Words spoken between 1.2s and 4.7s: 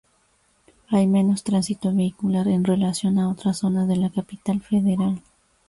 tránsito vehicular en relación a otras zonas de la Capital